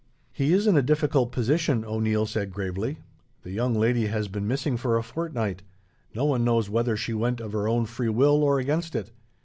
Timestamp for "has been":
4.07-4.47